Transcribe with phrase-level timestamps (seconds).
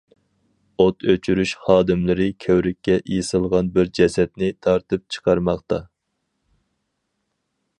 [0.83, 5.81] ئۆت ئۆچۈرۈش خادىملىرى كۆۋرۈككە ئېسىلغان بىر جەسەتنى تارتىپ چىقارماقتا.